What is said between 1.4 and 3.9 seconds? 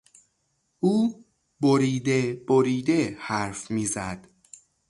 بریده بریده حرف